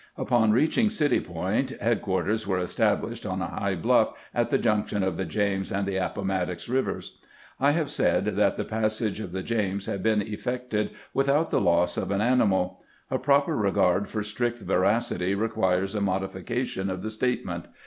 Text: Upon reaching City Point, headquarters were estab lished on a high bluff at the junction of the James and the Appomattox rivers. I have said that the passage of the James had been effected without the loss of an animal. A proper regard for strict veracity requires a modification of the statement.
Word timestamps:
Upon 0.17 0.49
reaching 0.51 0.89
City 0.89 1.19
Point, 1.19 1.79
headquarters 1.79 2.47
were 2.47 2.57
estab 2.57 3.03
lished 3.03 3.31
on 3.31 3.39
a 3.39 3.45
high 3.53 3.75
bluff 3.75 4.13
at 4.33 4.49
the 4.49 4.57
junction 4.57 5.03
of 5.03 5.15
the 5.15 5.25
James 5.25 5.71
and 5.71 5.85
the 5.85 5.97
Appomattox 5.97 6.67
rivers. 6.67 7.19
I 7.59 7.69
have 7.73 7.91
said 7.91 8.25
that 8.25 8.55
the 8.55 8.65
passage 8.65 9.19
of 9.19 9.31
the 9.31 9.43
James 9.43 9.85
had 9.85 10.01
been 10.01 10.23
effected 10.23 10.89
without 11.13 11.51
the 11.51 11.61
loss 11.61 11.97
of 11.97 12.09
an 12.09 12.19
animal. 12.19 12.83
A 13.11 13.19
proper 13.19 13.55
regard 13.55 14.09
for 14.09 14.23
strict 14.23 14.57
veracity 14.57 15.35
requires 15.35 15.93
a 15.93 16.01
modification 16.01 16.89
of 16.89 17.03
the 17.03 17.11
statement. 17.11 17.67